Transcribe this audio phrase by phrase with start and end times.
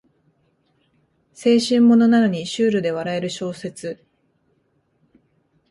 [1.35, 4.03] 青春ものなのにシュールで笑える小説